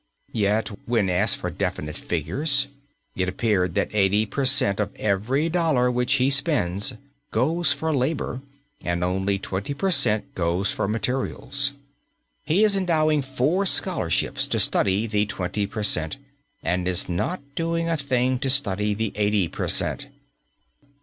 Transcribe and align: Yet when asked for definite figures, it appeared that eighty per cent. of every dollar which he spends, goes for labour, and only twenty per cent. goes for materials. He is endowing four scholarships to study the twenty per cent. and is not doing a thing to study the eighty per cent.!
Yet 0.33 0.69
when 0.87 1.11
asked 1.11 1.37
for 1.37 1.51
definite 1.51 1.95
figures, 1.95 2.67
it 3.15 3.29
appeared 3.29 3.75
that 3.75 3.93
eighty 3.93 4.25
per 4.25 4.45
cent. 4.45 4.79
of 4.79 4.89
every 4.95 5.47
dollar 5.47 5.91
which 5.91 6.13
he 6.13 6.31
spends, 6.31 6.93
goes 7.29 7.71
for 7.71 7.93
labour, 7.93 8.41
and 8.83 9.03
only 9.03 9.37
twenty 9.37 9.75
per 9.75 9.91
cent. 9.91 10.33
goes 10.33 10.71
for 10.71 10.87
materials. 10.87 11.73
He 12.43 12.63
is 12.63 12.75
endowing 12.75 13.21
four 13.21 13.67
scholarships 13.67 14.47
to 14.47 14.57
study 14.57 15.05
the 15.05 15.27
twenty 15.27 15.67
per 15.67 15.83
cent. 15.83 16.17
and 16.63 16.87
is 16.87 17.07
not 17.07 17.39
doing 17.53 17.87
a 17.87 17.95
thing 17.95 18.39
to 18.39 18.49
study 18.49 18.95
the 18.95 19.11
eighty 19.15 19.47
per 19.47 19.67
cent.! 19.67 20.07